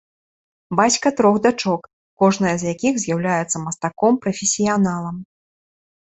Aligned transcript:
Бацька 0.77 1.07
трох 1.17 1.35
дачок, 1.45 1.81
кожная 2.23 2.53
з 2.61 2.73
якіх 2.75 2.93
з'яўляецца 3.03 3.57
мастаком-прафесіяналам. 3.65 5.15